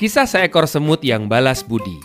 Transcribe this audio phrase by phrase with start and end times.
[0.00, 2.00] Kisah seekor semut yang balas budi.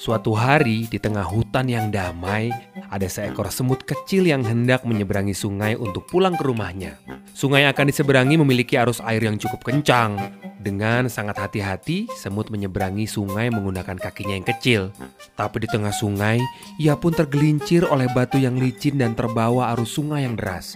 [0.00, 2.48] Suatu hari di tengah hutan yang damai,
[2.88, 6.96] ada seekor semut kecil yang hendak menyeberangi sungai untuk pulang ke rumahnya.
[7.36, 10.16] Sungai yang akan diseberangi memiliki arus air yang cukup kencang.
[10.56, 14.96] Dengan sangat hati-hati, semut menyeberangi sungai menggunakan kakinya yang kecil.
[15.36, 16.40] Tapi di tengah sungai,
[16.80, 20.72] ia pun tergelincir oleh batu yang licin dan terbawa arus sungai yang deras.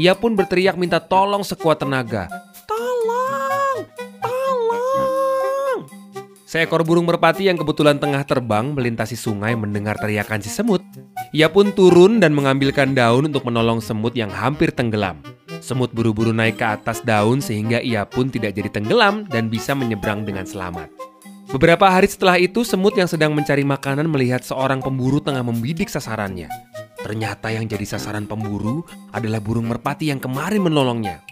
[0.00, 2.32] Ia pun berteriak minta tolong sekuat tenaga.
[6.52, 10.84] Seekor burung merpati yang kebetulan tengah terbang melintasi sungai mendengar teriakan si semut.
[11.32, 15.16] Ia pun turun dan mengambilkan daun untuk menolong semut yang hampir tenggelam.
[15.64, 20.28] Semut buru-buru naik ke atas daun sehingga ia pun tidak jadi tenggelam dan bisa menyeberang
[20.28, 20.92] dengan selamat.
[21.48, 26.52] Beberapa hari setelah itu, semut yang sedang mencari makanan melihat seorang pemburu tengah membidik sasarannya.
[27.02, 31.26] Ternyata yang jadi sasaran pemburu adalah burung merpati yang kemarin menolongnya.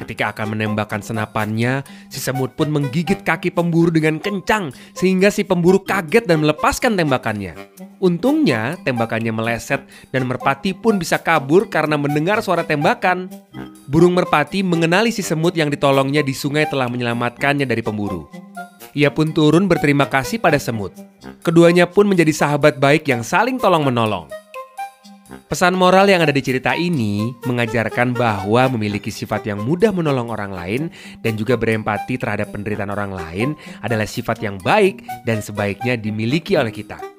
[0.00, 5.84] Ketika akan menembakkan senapannya, si semut pun menggigit kaki pemburu dengan kencang sehingga si pemburu
[5.84, 7.52] kaget dan melepaskan tembakannya.
[8.00, 13.28] Untungnya, tembakannya meleset dan merpati pun bisa kabur karena mendengar suara tembakan.
[13.84, 18.24] Burung merpati mengenali si semut yang ditolongnya di sungai telah menyelamatkannya dari pemburu.
[18.96, 20.96] Ia pun turun berterima kasih pada semut.
[21.44, 24.32] Keduanya pun menjadi sahabat baik yang saling tolong-menolong.
[25.50, 30.54] Pesan moral yang ada di cerita ini mengajarkan bahwa memiliki sifat yang mudah menolong orang
[30.54, 30.82] lain
[31.26, 33.48] dan juga berempati terhadap penderitaan orang lain
[33.82, 37.09] adalah sifat yang baik dan sebaiknya dimiliki oleh kita.